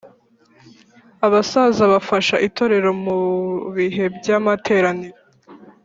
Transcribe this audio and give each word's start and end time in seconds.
Abasaza 1.25 1.83
bafasha 1.93 2.35
itorero 2.47 2.89
mubihe 3.03 4.05
by’amateraniro 4.15 5.19